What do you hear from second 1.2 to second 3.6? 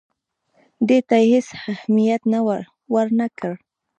یې هېڅ اهمیت ورنه کړ.